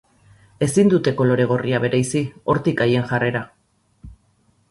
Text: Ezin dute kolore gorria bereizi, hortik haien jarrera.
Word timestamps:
Ezin 0.67 0.87
dute 0.93 1.11
kolore 1.19 1.45
gorria 1.51 1.81
bereizi, 1.83 2.23
hortik 2.53 2.83
haien 2.87 3.07
jarrera. 3.11 3.45